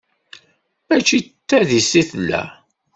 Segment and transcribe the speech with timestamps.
[0.87, 2.41] Mačci s tadist i tella?